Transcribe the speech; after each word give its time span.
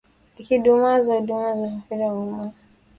ikidumaza 0.41 1.11
huduma 1.15 1.49
za 1.57 1.63
usafiri 1.67 2.01
wa 2.03 2.13
umma 2.21 2.45